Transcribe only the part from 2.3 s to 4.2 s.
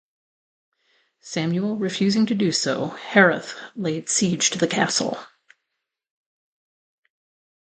do so, Harith laid